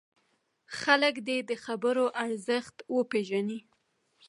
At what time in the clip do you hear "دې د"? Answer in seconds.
1.27-1.51